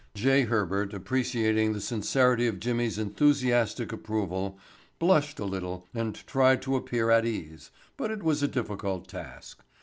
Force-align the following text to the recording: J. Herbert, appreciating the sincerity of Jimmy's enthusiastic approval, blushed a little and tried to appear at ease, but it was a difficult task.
J. 0.15 0.45
Herbert, 0.45 0.95
appreciating 0.95 1.73
the 1.73 1.79
sincerity 1.79 2.47
of 2.47 2.59
Jimmy's 2.59 2.97
enthusiastic 2.97 3.91
approval, 3.93 4.57
blushed 4.97 5.37
a 5.37 5.45
little 5.45 5.85
and 5.93 6.15
tried 6.25 6.63
to 6.63 6.75
appear 6.75 7.11
at 7.11 7.23
ease, 7.23 7.69
but 7.97 8.09
it 8.09 8.23
was 8.23 8.41
a 8.41 8.47
difficult 8.47 9.07
task. 9.07 9.61